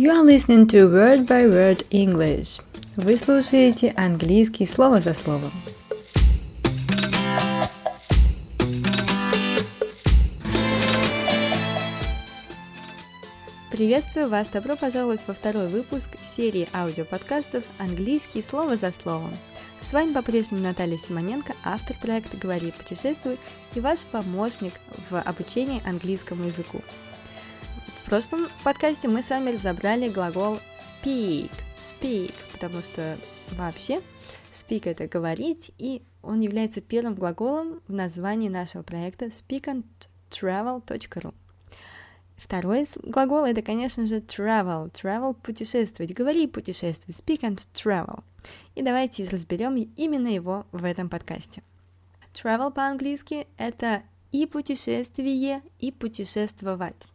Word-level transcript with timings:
You 0.00 0.12
are 0.12 0.24
listening 0.24 0.66
to 0.68 0.88
Word 0.88 1.26
by 1.26 1.46
Word 1.46 1.86
English. 1.90 2.62
Вы 2.96 3.18
слушаете 3.18 3.92
английский 3.98 4.64
слово 4.64 5.02
за 5.02 5.12
словом. 5.12 5.52
Приветствую 13.70 14.30
вас! 14.30 14.48
Добро 14.48 14.76
пожаловать 14.76 15.20
во 15.26 15.34
второй 15.34 15.68
выпуск 15.68 16.08
серии 16.34 16.66
аудиоподкастов 16.72 17.64
«Английский 17.78 18.42
слово 18.42 18.78
за 18.78 18.94
словом». 19.02 19.32
С 19.90 19.92
вами 19.92 20.14
по-прежнему 20.14 20.62
Наталья 20.62 20.96
Симоненко, 20.96 21.52
автор 21.62 21.94
проекта 22.00 22.38
«Говори, 22.38 22.72
путешествуй» 22.72 23.38
и 23.74 23.80
ваш 23.80 23.98
помощник 24.10 24.72
в 25.10 25.20
обучении 25.20 25.86
английскому 25.86 26.44
языку. 26.44 26.80
Прошлом 28.10 28.48
подкасте 28.64 29.06
мы 29.06 29.22
с 29.22 29.30
вами 29.30 29.50
разобрали 29.50 30.08
глагол 30.08 30.58
speak, 30.74 31.52
speak, 31.78 32.34
потому 32.50 32.82
что 32.82 33.16
вообще 33.52 34.00
speak 34.50 34.90
это 34.90 35.06
говорить, 35.06 35.70
и 35.78 36.02
он 36.20 36.40
является 36.40 36.80
первым 36.80 37.14
глаголом 37.14 37.80
в 37.86 37.92
названии 37.92 38.48
нашего 38.48 38.82
проекта 38.82 39.26
speakandtravel.ru. 39.26 41.34
Второй 42.36 42.84
глагол 43.04 43.44
это, 43.44 43.62
конечно 43.62 44.04
же, 44.06 44.16
travel, 44.16 44.90
travel 44.90 45.36
путешествовать, 45.40 46.12
говори 46.12 46.48
путешествуй, 46.48 47.14
speak 47.14 47.42
and 47.42 47.64
travel. 47.72 48.24
И 48.74 48.82
давайте 48.82 49.28
разберем 49.28 49.76
именно 49.76 50.26
его 50.26 50.66
в 50.72 50.84
этом 50.84 51.08
подкасте. 51.08 51.62
Travel 52.34 52.72
по-английски 52.72 53.46
это 53.56 54.02
и 54.32 54.46
путешествие, 54.46 55.62
и 55.78 55.92
путешествовать. 55.92 57.06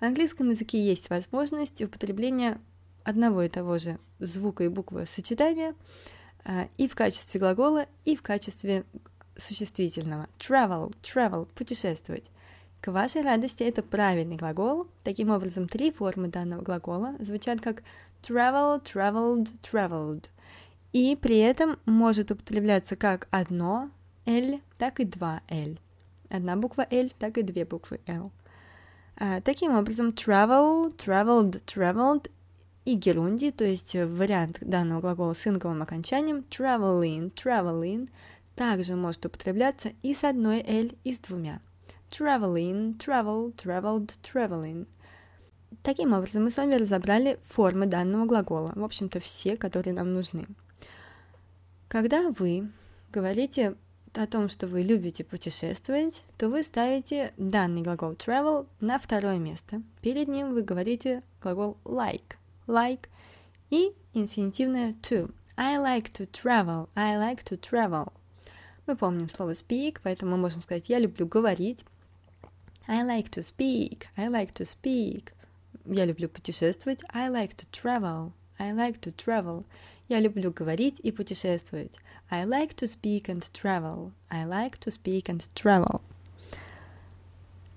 В 0.00 0.04
английском 0.04 0.50
языке 0.50 0.80
есть 0.80 1.10
возможность 1.10 1.82
употребления 1.82 2.60
одного 3.02 3.42
и 3.42 3.48
того 3.48 3.78
же 3.78 3.98
звука 4.20 4.64
и 4.64 4.68
буквы 4.68 5.06
сочетания 5.06 5.74
а, 6.44 6.68
и 6.76 6.86
в 6.86 6.94
качестве 6.94 7.40
глагола, 7.40 7.86
и 8.04 8.14
в 8.14 8.22
качестве 8.22 8.84
существительного. 9.36 10.28
Travel, 10.38 10.94
travel, 11.02 11.48
путешествовать. 11.54 12.24
К 12.80 12.92
вашей 12.92 13.22
радости 13.22 13.64
это 13.64 13.82
правильный 13.82 14.36
глагол. 14.36 14.86
Таким 15.02 15.30
образом, 15.30 15.66
три 15.66 15.90
формы 15.90 16.28
данного 16.28 16.62
глагола 16.62 17.16
звучат 17.18 17.60
как 17.60 17.82
travel, 18.22 18.80
traveled, 18.82 19.48
traveled. 19.62 20.26
И 20.92 21.16
при 21.16 21.38
этом 21.38 21.76
может 21.86 22.30
употребляться 22.30 22.94
как 22.94 23.26
одно 23.30 23.90
L, 24.26 24.60
так 24.78 25.00
и 25.00 25.04
два 25.04 25.42
L. 25.48 25.76
Одна 26.28 26.56
буква 26.56 26.86
L, 26.90 27.10
так 27.18 27.36
и 27.38 27.42
две 27.42 27.64
буквы 27.64 28.00
L. 28.06 28.30
А, 29.20 29.40
таким 29.40 29.74
образом, 29.74 30.10
travel, 30.10 30.96
traveled, 30.96 31.60
traveled 31.64 32.30
и 32.84 32.94
герунди, 32.94 33.50
то 33.50 33.64
есть 33.64 33.94
вариант 33.94 34.58
данного 34.60 35.00
глагола 35.00 35.34
с 35.34 35.44
инговым 35.44 35.82
окончанием 35.82 36.44
traveling, 36.48 37.32
traveling, 37.34 38.08
также 38.54 38.94
может 38.94 39.26
употребляться 39.26 39.90
и 40.02 40.14
с 40.14 40.22
одной 40.22 40.60
L, 40.64 40.90
и 41.02 41.12
с 41.12 41.18
двумя. 41.18 41.60
Traveling, 42.10 42.96
travel, 42.96 43.52
traveled, 43.56 44.12
traveling. 44.22 44.86
Таким 45.82 46.12
образом, 46.12 46.44
мы 46.44 46.52
с 46.52 46.56
вами 46.56 46.76
разобрали 46.76 47.40
формы 47.48 47.86
данного 47.86 48.24
глагола, 48.24 48.72
в 48.76 48.84
общем-то, 48.84 49.18
все, 49.18 49.56
которые 49.56 49.94
нам 49.94 50.14
нужны. 50.14 50.46
Когда 51.88 52.30
вы 52.30 52.70
говорите 53.10 53.74
о 54.18 54.26
том, 54.26 54.48
что 54.48 54.66
вы 54.66 54.82
любите 54.82 55.22
путешествовать, 55.22 56.22
то 56.36 56.48
вы 56.48 56.64
ставите 56.64 57.32
данный 57.36 57.82
глагол 57.82 58.14
travel 58.14 58.66
на 58.80 58.98
второе 58.98 59.38
место. 59.38 59.80
Перед 60.02 60.26
ним 60.26 60.54
вы 60.54 60.62
говорите 60.62 61.22
глагол 61.40 61.76
like, 61.84 62.34
like 62.66 63.08
и 63.70 63.92
инфинитивное 64.14 64.96
to. 65.02 65.32
I 65.56 65.76
like 65.76 66.10
to 66.14 66.28
travel, 66.28 66.88
I 66.96 67.16
like 67.16 67.44
to 67.44 67.60
travel. 67.60 68.12
Мы 68.86 68.96
помним 68.96 69.30
слово 69.30 69.52
speak, 69.52 70.00
поэтому 70.02 70.32
мы 70.32 70.38
можем 70.38 70.62
сказать 70.62 70.88
«я 70.88 70.98
люблю 70.98 71.26
говорить». 71.26 71.84
I 72.88 73.04
like 73.04 73.30
to 73.30 73.42
speak, 73.42 74.06
I 74.16 74.26
like 74.26 74.52
to 74.54 74.64
speak. 74.64 75.32
Я 75.84 76.04
люблю 76.06 76.28
путешествовать. 76.28 77.00
I 77.14 77.28
like 77.28 77.54
to 77.54 77.66
travel, 77.70 78.32
I 78.58 78.72
like 78.72 79.00
to 79.00 79.14
travel. 79.14 79.64
Я 80.08 80.20
люблю 80.20 80.52
говорить 80.52 80.98
и 81.02 81.12
путешествовать. 81.12 81.92
I 82.30 82.44
like 82.44 82.74
to 82.76 82.86
speak 82.86 83.26
and 83.26 83.40
travel. 83.40 84.12
I 84.30 84.44
like 84.44 84.78
to 84.80 84.90
speak 84.90 85.26
and 85.26 85.42
travel. 85.54 86.00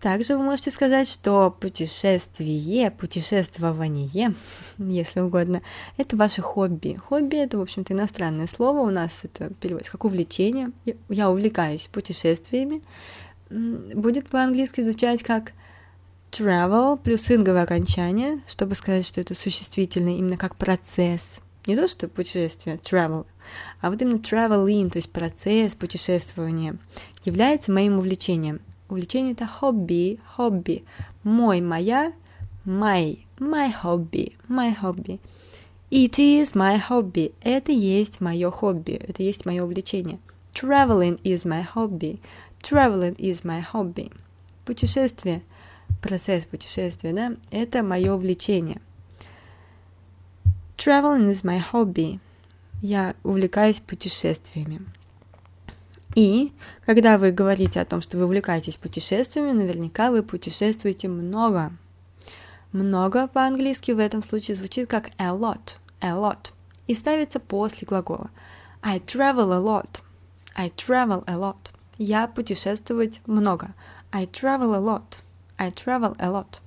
Также 0.02 0.36
вы 0.36 0.44
можете 0.44 0.72
сказать, 0.72 1.08
что 1.08 1.52
путешествие, 1.52 2.90
путешествование, 2.90 4.34
если 4.80 5.20
угодно, 5.20 5.62
это 5.96 6.18
ваше 6.18 6.42
хобби. 6.42 6.96
Хобби 6.96 7.36
это, 7.36 7.60
в 7.60 7.62
общем-то, 7.62 7.94
иностранное 7.94 8.48
слово. 8.48 8.80
У 8.80 8.90
нас 8.90 9.20
это 9.22 9.54
переводится 9.54 9.92
как 9.92 10.06
увлечение. 10.06 10.72
Я 11.08 11.30
увлекаюсь 11.30 11.88
путешествиями. 11.92 12.82
Будет 13.52 14.28
по-английски 14.28 14.82
звучать 14.82 15.22
как 15.22 15.54
travel 16.32 16.98
плюс 16.98 17.30
инговое 17.30 17.64
окончание, 17.64 18.42
чтобы 18.48 18.76
сказать, 18.76 19.06
что 19.06 19.22
это 19.22 19.36
существительное 19.36 20.18
именно 20.18 20.38
как 20.38 20.56
процесс. 20.56 21.42
Не 21.68 21.76
то, 21.76 21.88
что 21.88 22.08
путешествие, 22.08 22.78
travel, 22.78 23.28
а 23.82 23.92
вот 23.92 24.02
именно 24.02 24.18
traveling, 24.18 24.90
то 24.90 24.98
есть 24.98 25.12
процесс 25.12 25.76
путешествования, 25.76 26.78
является 27.24 27.72
моим 27.72 28.00
увлечением. 28.00 28.62
Увлечение 28.90 29.34
это 29.34 29.46
хобби, 29.46 30.20
хобби. 30.36 30.84
Мой, 31.24 31.62
моя, 31.62 32.14
my, 32.66 33.20
my 33.38 33.72
hobby, 33.84 34.34
my 34.50 34.76
hobby. 34.82 35.20
It 35.92 36.18
is 36.18 36.54
my 36.54 36.82
hobby. 36.90 37.34
Это 37.42 37.72
есть 37.72 38.22
мое 38.22 38.50
хобби, 38.50 38.94
это 38.94 39.22
есть 39.24 39.46
мое 39.46 39.64
увлечение. 39.64 40.20
Traveling 40.54 41.22
is 41.24 41.44
my 41.44 41.66
hobby. 41.76 42.20
Traveling 42.62 43.16
is 43.18 43.44
my 43.44 43.64
hobby. 43.74 44.12
Путешествие, 44.66 45.42
процесс 46.02 46.46
путешествия, 46.46 47.14
да, 47.14 47.34
это 47.52 47.84
мое 47.84 48.14
увлечение– 48.14 48.82
Traveling 50.84 51.30
is 51.30 51.44
my 51.44 51.62
hobby. 51.72 52.20
Я 52.82 53.14
увлекаюсь 53.22 53.80
путешествиями. 53.80 54.82
И 56.16 56.54
когда 56.88 57.20
вы 57.20 57.30
говорите 57.32 57.80
о 57.80 57.86
том, 57.86 58.02
что 58.02 58.18
вы 58.18 58.26
увлекаетесь 58.26 58.78
путешествиями, 58.78 59.52
наверняка 59.52 60.10
вы 60.10 60.24
путешествуете 60.24 61.08
много. 61.08 61.72
Много 62.72 63.28
по-английски 63.28 63.92
в 63.92 64.00
этом 64.00 64.24
случае 64.24 64.56
звучит 64.58 64.90
как 64.90 65.12
a 65.20 65.28
lot, 65.28 65.76
a 66.00 66.14
lot, 66.14 66.52
и 66.88 66.96
ставится 66.96 67.40
после 67.40 67.86
глагола. 67.86 68.32
I 68.82 68.98
travel 68.98 69.54
a 69.54 69.60
lot. 69.60 70.02
I 70.56 70.70
travel 70.70 71.24
a 71.28 71.36
lot. 71.36 71.76
Я 72.00 72.28
путешествовать 72.28 73.22
много. 73.28 73.76
I 74.12 74.26
travel 74.26 74.74
a 74.74 74.80
lot. 74.80 75.21
I 75.62 75.70
travel 75.70 76.16
a 76.18 76.28
lot. 76.28 76.60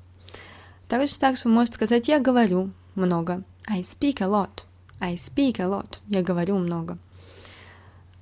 Также 0.86 1.18
также 1.18 1.48
вы 1.48 1.50
можете 1.50 1.74
сказать 1.74 2.06
я 2.06 2.20
говорю 2.20 2.70
много. 2.94 3.42
I 3.66 3.80
speak 3.80 4.20
a 4.20 4.28
lot. 4.28 4.62
I 5.00 5.16
speak 5.16 5.58
a 5.58 5.66
lot. 5.66 5.98
Я 6.06 6.22
говорю 6.22 6.58
много. 6.58 6.98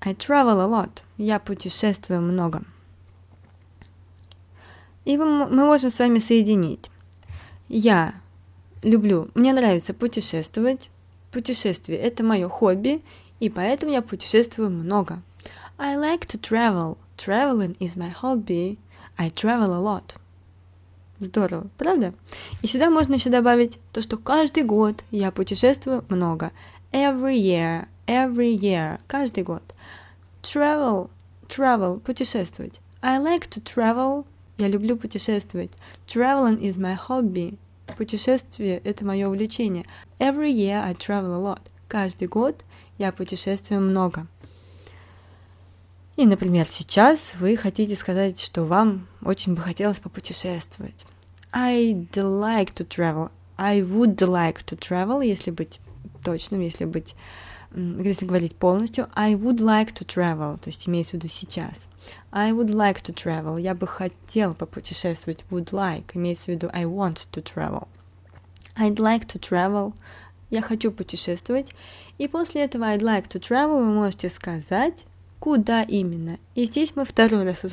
I 0.01 0.15
travel 0.15 0.63
a 0.63 0.67
lot. 0.67 1.03
Я 1.19 1.41
путешествую 1.41 2.23
много. 2.23 2.63
И 5.05 5.19
мы 5.19 5.47
можем 5.47 5.91
с 5.91 5.99
вами 5.99 6.19
соединить. 6.19 6.91
Я 7.69 8.15
люблю, 8.83 9.29
мне 9.35 9.53
нравится 9.53 9.93
путешествовать. 9.93 10.89
Путешествие– 11.31 11.99
это 12.01 12.25
мое 12.25 12.49
хобби, 12.49 13.03
и 13.41 13.51
поэтому 13.51 13.93
я 13.93 14.01
путешествую 14.01 14.71
много. 14.71 15.21
I 15.77 15.97
like 15.97 16.27
to 16.29 16.41
travel. 16.41 16.97
Traveling 17.19 17.77
is 17.79 17.95
my 17.95 18.11
hobby. 18.23 18.79
I 19.19 19.29
travel 19.29 19.75
a 19.75 19.79
lot. 19.79 20.17
Здорово, 21.23 21.69
правда? 21.79 22.15
И 22.63 22.67
сюда 22.67 22.91
можно 22.91 23.15
еще 23.15 23.31
добавить 23.31 23.79
то, 23.93 24.03
что 24.03 24.17
каждый 24.17 24.65
год 24.65 25.05
я 25.13 25.31
путешествую 25.31 26.05
много. 26.09 26.51
Every 26.91 27.37
year, 27.37 27.87
every 28.09 28.59
year, 28.59 28.99
каждый 29.07 29.45
год. 29.45 29.63
Travel, 30.43 31.11
travel, 31.47 32.01
путешествовать. 32.01 32.81
I 33.03 33.21
like 33.21 33.49
to 33.51 33.63
travel, 33.63 34.27
я 34.59 34.67
люблю 34.67 34.97
путешествовать. 34.97 35.71
Traveling 36.09 36.61
is 36.61 36.77
my 36.77 36.99
hobby. 37.09 37.57
Путешествие– 37.97 38.79
это 38.85 39.05
мое 39.05 39.29
увлечение. 39.29 39.87
Every 40.19 40.51
year 40.51 40.83
I 40.83 40.95
travel 40.95 41.37
a 41.37 41.39
lot. 41.39 41.61
Каждый 41.87 42.27
год 42.27 42.57
я 42.99 43.13
путешествую 43.13 43.81
много. 43.81 44.27
И, 46.17 46.27
например, 46.27 46.67
сейчас 46.69 47.35
вы 47.41 47.57
хотите 47.57 47.97
сказать, 47.97 48.39
что 48.39 48.65
вам 48.65 49.07
очень 49.25 49.55
бы 49.55 49.63
хотелось 49.63 49.99
попутешествовать. 49.99 51.07
I'd 51.53 52.11
like 52.13 52.75
to 52.75 52.87
travel. 52.87 53.31
I 53.57 53.81
would 53.81 54.17
like 54.17 54.65
to 54.67 54.79
travel, 54.79 55.25
если 55.25 55.51
быть 55.51 55.81
точным, 56.23 56.61
если 56.61 56.85
быть, 56.85 57.15
если 57.75 58.27
говорить 58.27 58.57
полностью. 58.57 59.09
I 59.15 59.35
would 59.35 59.59
like 59.59 59.93
to 59.95 60.07
travel, 60.07 60.59
то 60.59 60.69
есть 60.69 60.89
имеется 60.89 61.13
в 61.13 61.15
виду 61.15 61.29
сейчас. 61.29 61.89
I 62.31 62.53
would 62.53 62.71
like 62.71 63.03
to 63.03 63.15
travel. 63.15 63.61
Я 63.61 63.75
бы 63.75 63.87
хотел 63.87 64.55
попутешествовать. 64.55 65.45
Would 65.51 65.71
like. 65.71 66.05
Имеется 66.15 66.45
в 66.45 66.49
виду 66.49 66.71
I 66.73 66.85
want 66.85 67.29
to 67.33 67.43
travel. 67.43 67.89
I'd 68.77 68.97
like 68.97 69.27
to 69.27 69.39
travel. 69.39 69.95
Я 70.51 70.63
хочу 70.63 70.91
путешествовать. 70.93 71.73
И 72.19 72.29
после 72.29 72.65
этого 72.65 72.85
I'd 72.85 73.01
like 73.01 73.29
to 73.29 73.41
travel 73.41 73.79
вы 73.79 73.93
можете 73.93 74.29
сказать, 74.31 75.05
куда 75.43 75.83
именно. 75.83 76.39
И 76.55 76.67
здесь 76.67 76.93
мы 76.95 77.05
второй 77.05 77.43
раз 77.43 77.65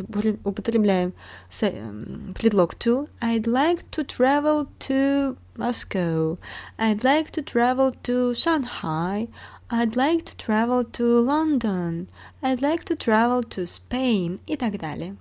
употребляем 0.44 1.14
эм, 1.62 2.34
предлог 2.34 2.74
to. 2.74 3.08
I'd 3.22 3.44
like 3.44 3.86
to 3.92 4.04
travel 4.04 4.68
to 4.80 5.38
Moscow. 5.56 6.40
I'd 6.80 7.04
like 7.04 7.30
to 7.30 7.44
travel 7.44 7.94
to 8.06 8.34
Shanghai. 8.34 9.28
I'd 9.70 9.96
like 9.96 10.24
to 10.24 10.36
travel 10.36 10.84
to 10.84 11.20
London. 11.24 12.08
I'd 12.42 12.60
like 12.60 12.86
to 12.86 12.98
travel 12.98 13.44
to 13.50 13.68
Spain 13.68 14.40
и 14.48 14.58
так 14.58 14.80
далее. 14.80 15.16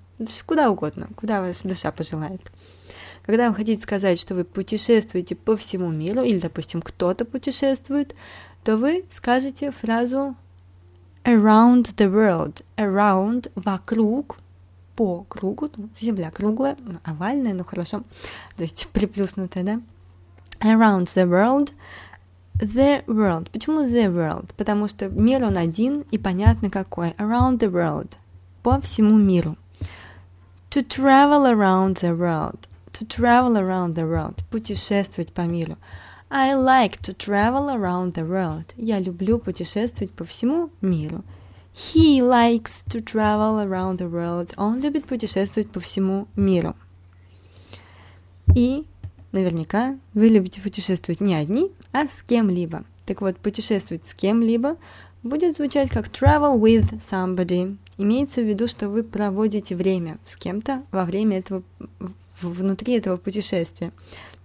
Куда 0.47 0.71
угодно, 0.71 1.11
куда 1.17 1.43
ваша 1.43 1.69
душа 1.69 1.93
пожелает. 1.93 2.41
Когда 3.27 3.51
вы 3.51 3.57
хотите 3.57 3.83
сказать, 3.83 4.19
что 4.19 4.35
вы 4.35 4.45
путешествуете 4.45 5.37
по 5.37 5.55
всему 5.59 5.91
миру, 5.91 6.23
или, 6.23 6.39
допустим, 6.39 6.81
кто-то 6.81 7.27
путешествует, 7.27 8.15
то 8.65 8.79
вы 8.79 9.05
скажете 9.11 9.71
фразу 9.71 10.35
around 11.25 11.95
the 11.97 12.11
world. 12.11 12.63
Around– 12.77 13.51
вокруг, 13.55 14.37
по 14.97 15.25
кругу, 15.29 15.71
ну, 15.77 15.89
земля 16.01 16.31
круглая, 16.31 16.77
ну, 16.81 16.99
овальная, 17.05 17.55
ну 17.55 17.65
хорошо, 17.65 18.03
то 18.57 18.63
есть 18.63 18.89
приплюснутая, 18.93 19.65
да? 19.65 19.81
Around 20.61 21.05
the 21.15 21.25
world 21.25 21.73
The 22.59 23.05
world. 23.07 23.51
Почему 23.53 23.83
the 23.83 24.13
world? 24.13 24.51
Потому 24.57 24.89
что 24.89 25.09
мир 25.09 25.45
он 25.45 25.57
один 25.57 26.01
и 26.11 26.19
понятно 26.19 26.71
какой. 26.71 27.11
Around 27.11 27.61
the 27.61 27.71
world. 27.71 28.17
По 28.65 28.81
всему 28.81 29.17
миру. 29.17 29.57
To 30.71 30.83
travel 30.83 31.47
around 31.47 32.01
the 32.01 32.19
world. 32.19 32.59
To 32.95 33.07
travel 33.07 33.55
around 33.55 33.95
the 33.95 34.03
world. 34.03 34.43
Путешествовать 34.51 35.33
по 35.33 35.43
миру. 35.43 35.77
I 36.31 36.53
like 36.53 37.01
to 37.05 37.15
travel 37.15 37.71
around 37.71 38.13
the 38.13 38.29
world. 38.29 38.67
Я 38.77 39.01
люблю 39.01 39.39
путешествовать 39.39 40.11
по 40.11 40.27
всему 40.27 40.71
миру. 40.83 41.25
He 41.75 42.21
likes 42.21 42.85
to 42.89 43.03
travel 43.03 43.65
around 43.65 43.99
the 43.99 44.11
world. 44.11 44.53
Он 44.59 44.79
любит 44.81 45.07
путешествовать 45.07 45.71
по 45.71 45.81
всему 45.81 46.29
миру. 46.37 46.77
И 48.55 48.85
наверняка 49.33 49.97
вы 50.13 50.29
любите 50.29 50.61
путешествовать 50.61 51.21
не 51.23 51.35
одни, 51.35 51.73
а 51.93 52.07
с 52.07 52.23
кем-либо. 52.23 52.85
Так 53.07 53.23
вот, 53.23 53.39
путешествовать 53.39 54.07
с 54.07 54.13
кем-либо 54.13 54.77
будет 55.23 55.57
звучать 55.57 55.89
как 55.89 56.09
travel 56.09 56.61
with 56.61 57.01
somebody. 57.01 57.79
Имеется 57.97 58.43
в 58.43 58.45
виду, 58.45 58.69
что 58.69 58.91
вы 58.91 59.03
проводите 59.03 59.75
время 59.75 60.19
с 60.27 60.37
кем-то 60.37 60.83
во 60.91 61.07
время 61.07 61.39
этого, 61.39 61.63
внутри 62.43 62.95
этого 62.95 63.17
путешествия. 63.17 63.93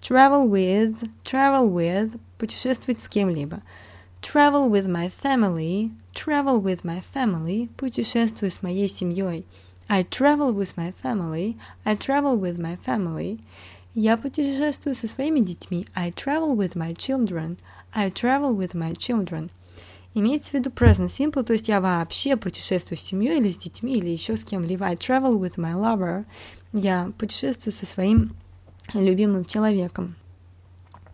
Travel 0.02 0.48
with, 0.48 1.10
travel 1.24 1.70
with, 1.70 2.20
путешествовать 2.38 3.02
с 3.02 3.08
кем-либо. 3.08 3.62
Travel 4.20 4.68
with 4.68 4.86
my 4.86 5.10
family, 5.22 5.90
travel 6.12 6.60
with 6.60 6.82
my 6.82 7.02
family, 7.14 7.68
путешествую 7.76 8.50
с 8.50 8.62
моей 8.62 8.88
семьей. 8.88 9.44
I 9.88 10.04
travel 10.04 10.52
with 10.52 10.76
my 10.76 10.92
family, 11.02 11.56
I 11.84 11.96
travel 11.96 12.38
with 12.38 12.58
my 12.58 12.78
family. 12.84 13.40
Я 13.94 14.16
путешествую 14.16 14.94
со 14.94 15.08
своими 15.08 15.40
детьми. 15.40 15.86
I 15.94 16.10
travel 16.10 16.54
with 16.54 16.74
my 16.74 16.94
children. 16.94 17.56
I 17.92 18.10
travel 18.10 18.54
with 18.54 18.74
my 18.74 18.92
children. 18.94 19.50
Имеется 20.14 20.50
в 20.50 20.54
виду 20.54 20.70
present 20.70 21.08
simple, 21.08 21.42
то 21.42 21.52
есть 21.52 21.68
я 21.68 21.80
вообще 21.80 22.36
путешествую 22.36 22.98
с 22.98 23.02
семьей 23.02 23.38
или 23.38 23.50
с 23.50 23.56
детьми, 23.56 23.96
или 23.96 24.08
еще 24.08 24.36
с 24.36 24.44
кем-либо. 24.44 24.86
I 24.86 24.94
travel 24.94 25.38
with 25.38 25.56
my 25.56 25.74
lover. 25.74 26.24
Я 26.72 27.12
путешествую 27.18 27.72
со 27.72 27.86
своим 27.86 28.34
любимым 28.93 29.45
человеком. 29.45 30.15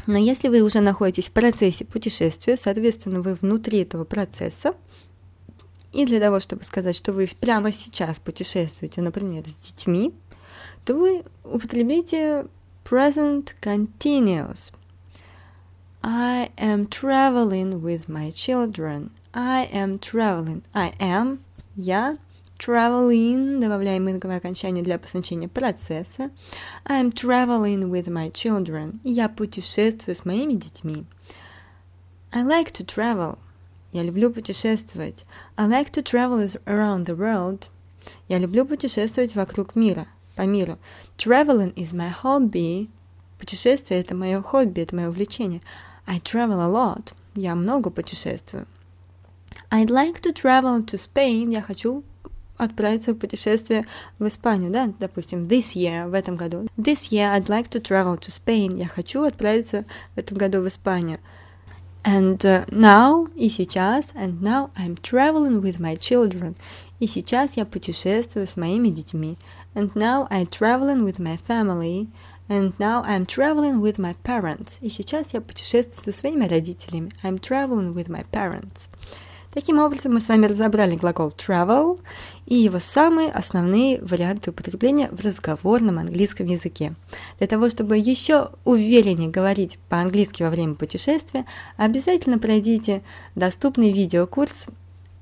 Но 0.07 0.18
если 0.18 0.48
вы 0.48 0.62
уже 0.62 0.80
находитесь 0.80 1.30
в 1.30 1.33
процессе 1.33 1.86
путешествия, 1.86 2.57
соответственно, 2.57 3.21
вы 3.21 3.36
внутри 3.36 3.80
этого 3.80 4.06
процесса, 4.06 4.74
и 5.92 6.06
для 6.06 6.19
того, 6.19 6.39
чтобы 6.39 6.63
сказать, 6.63 6.95
что 6.95 7.13
вы 7.13 7.30
прямо 7.39 7.71
сейчас 7.71 8.19
путешествуете, 8.19 9.01
например, 9.01 9.44
с 9.48 9.68
детьми, 9.68 10.13
то 10.86 10.95
вы 10.95 11.24
употребите 11.44 12.48
present 12.83 13.56
continuous. 13.62 14.72
I 16.01 16.51
am 16.57 16.88
traveling 16.88 17.81
with 17.81 18.07
my 18.07 18.31
children. 18.31 19.12
I 19.33 19.69
am 19.72 20.00
traveling. 20.00 20.63
I 20.74 20.94
am. 21.00 21.39
Я. 21.75 22.18
Traveling. 22.59 23.61
Добавляем 23.61 24.09
инговое 24.09 24.35
окончание 24.35 24.83
для 24.83 24.95
обозначения 24.95 25.47
процесса. 25.47 26.29
I 26.83 27.01
am 27.01 27.13
traveling 27.13 27.89
with 27.89 28.07
my 28.07 28.29
children. 28.33 29.00
Я 29.06 29.29
путешествую 29.29 30.13
с 30.13 30.25
моими 30.25 30.56
детьми. 30.56 31.06
I 32.33 32.44
like 32.44 32.73
to 32.73 32.85
travel. 32.85 33.38
Я 33.94 34.03
люблю 34.03 34.29
путешествовать. 34.29 35.23
I 35.56 35.69
like 35.69 35.91
to 35.91 36.03
travel 36.03 36.45
around 36.65 37.06
the 37.06 37.15
world. 37.15 37.69
Я 38.27 38.39
люблю 38.39 38.65
путешествовать 38.65 39.35
вокруг 39.35 39.77
мира 39.77 40.07
по 40.35 40.41
миру. 40.41 40.77
Traveling 41.17 41.73
is 41.75 41.94
my 41.94 42.12
hobby. 42.23 42.89
Путешествие– 43.39 44.00
это 44.01 44.15
мое 44.15 44.41
хобби, 44.41 44.81
это 44.81 44.94
мое 44.97 45.07
увлечение. 45.07 45.62
I 46.05 46.19
travel 46.19 46.59
a 46.59 46.67
lot. 46.67 47.13
Я 47.35 47.55
много 47.55 47.89
путешествую. 47.89 48.67
I'd 49.71 49.89
like 49.89 50.19
to 50.19 50.33
travel 50.33 50.83
to 50.83 50.97
Spain. 50.97 51.53
Я 51.53 51.62
хочу 51.62 52.03
отправиться 52.59 53.13
в 53.13 53.17
путешествие 53.17 53.85
в 54.19 54.27
Испанию, 54.27 54.71
да, 54.71 54.91
допустим, 55.00 55.47
this 55.47 55.73
year, 55.73 56.07
в 56.07 56.13
этом 56.13 56.35
году. 56.35 56.67
This 56.77 57.09
year 57.11 57.33
I'd 57.33 57.47
like 57.47 57.69
to 57.69 57.81
travel 57.81 58.19
to 58.19 58.29
Spain. 58.29 58.77
Я 58.77 58.88
хочу 58.88 59.23
отправиться 59.23 59.85
в 60.15 60.19
этом 60.19 60.38
году 60.38 60.61
в 60.61 60.67
Испанию. 60.67 61.19
And 62.03 62.38
uh, 62.45 62.65
now, 62.69 63.29
и 63.35 63.50
сейчас, 63.50 64.13
and 64.15 64.41
now 64.41 64.71
I'm 64.75 64.95
traveling 65.01 65.61
with 65.61 65.79
my 65.79 65.97
children. 65.97 66.56
И 67.00 67.07
сейчас 67.07 67.57
я 67.57 67.65
путешествую 67.65 68.47
с 68.47 68.56
моими 68.56 68.89
детьми. 68.89 69.38
And 69.73 69.91
now 69.95 70.27
I'm 70.29 70.47
traveling 70.47 71.03
with 71.03 71.19
my 71.19 71.38
family. 71.38 72.07
And 72.47 72.73
now 72.79 73.03
I'm 73.03 73.25
traveling 73.25 73.79
with 73.79 74.00
my 74.00 74.15
parents. 74.23 74.79
И 74.81 74.89
сейчас 74.89 75.33
я 75.33 75.41
путешествую 75.41 76.03
со 76.03 76.12
своими 76.12 76.45
родителями. 76.45 77.12
I'm 77.21 77.39
traveling 77.39 77.94
with 77.94 78.09
my 78.09 78.25
parents. 78.31 78.89
Таким 79.51 79.80
образом, 79.80 80.13
мы 80.13 80.22
с 80.22 80.28
вами 80.28 80.46
разобрали 80.46 80.96
глагол 80.96 81.30
travel 81.30 82.00
и 82.46 82.56
его 82.56 82.80
самые 82.80 83.31
основные 83.31 84.00
варианты 84.01 84.51
употребления 84.51 85.10
в 85.12 85.25
разговорном 85.25 85.98
английском 85.98 86.46
языке. 86.46 86.94
Для 87.40 87.48
того, 87.48 87.68
чтобы 87.69 87.98
еще 87.98 88.51
увереннее 88.63 89.29
говорить 89.29 89.79
по-английски 89.89 90.44
во 90.44 90.51
время 90.51 90.75
путешествия, 90.75 91.46
обязательно 91.77 92.38
пройдите 92.38 93.01
доступный 93.34 93.91
видеокурс 93.91 94.68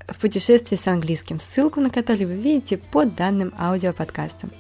в 0.06 0.20
путешествии 0.20 0.76
с 0.76 0.88
английским, 0.88 1.40
ссылку 1.40 1.80
на 1.80 1.90
который 1.90 2.26
вы 2.26 2.36
видите 2.36 2.78
под 2.78 3.16
данным 3.16 3.54
аудиоподкастом. 3.58 4.52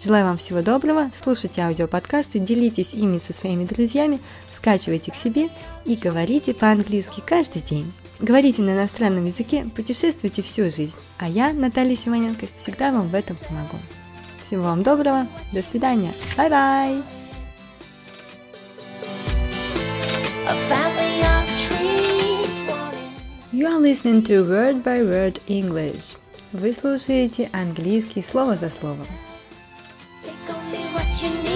Желаю 0.00 0.24
вам 0.26 0.36
всего 0.36 0.62
доброго, 0.62 1.10
слушайте 1.20 1.62
аудиоподкасты, 1.62 2.38
делитесь 2.38 2.92
ими 2.92 3.18
со 3.18 3.32
своими 3.32 3.64
друзьями, 3.64 4.20
скачивайте 4.54 5.10
к 5.10 5.16
себе 5.16 5.48
и 5.84 5.96
говорите 5.96 6.54
по-английски 6.54 7.22
каждый 7.26 7.62
день. 7.62 7.92
Говорите 8.18 8.62
на 8.62 8.70
иностранном 8.70 9.26
языке, 9.26 9.66
путешествуйте 9.76 10.42
всю 10.42 10.70
жизнь, 10.70 10.94
а 11.18 11.28
я, 11.28 11.52
Наталья 11.52 11.94
Симоненко, 11.94 12.46
всегда 12.56 12.90
вам 12.90 13.08
в 13.08 13.14
этом 13.14 13.36
помогу. 13.36 13.76
Всего 14.46 14.64
вам 14.64 14.82
доброго, 14.82 15.26
до 15.52 15.62
свидания, 15.62 16.14
bye-bye! 16.36 17.02
You 23.52 23.66
are 23.66 23.80
listening 23.80 24.22
to 24.24 24.46
Word 24.46 24.82
by 24.82 25.00
Word 25.02 25.40
English. 25.46 26.16
Вы 26.52 26.72
слушаете 26.72 27.50
английский 27.52 28.22
слово 28.22 28.54
за 28.54 28.70
словом. 28.70 29.06
Take 30.22 30.34
only 30.48 30.84
what 30.94 31.22
you 31.22 31.55